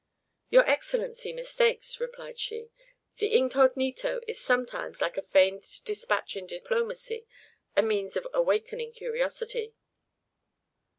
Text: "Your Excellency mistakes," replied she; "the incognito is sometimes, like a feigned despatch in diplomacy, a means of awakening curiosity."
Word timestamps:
"Your 0.49 0.67
Excellency 0.67 1.31
mistakes," 1.31 1.99
replied 1.99 2.39
she; 2.39 2.71
"the 3.17 3.37
incognito 3.37 4.19
is 4.27 4.41
sometimes, 4.41 4.99
like 4.99 5.15
a 5.15 5.21
feigned 5.21 5.63
despatch 5.85 6.35
in 6.35 6.47
diplomacy, 6.47 7.27
a 7.77 7.83
means 7.83 8.17
of 8.17 8.25
awakening 8.33 8.93
curiosity." 8.93 9.75